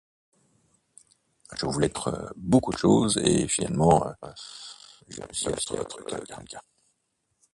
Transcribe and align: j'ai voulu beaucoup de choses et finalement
j'ai 1.59 1.67
voulu 1.67 1.87
beaucoup 2.35 2.71
de 2.73 2.77
choses 2.79 3.17
et 3.23 3.47
finalement 3.47 4.01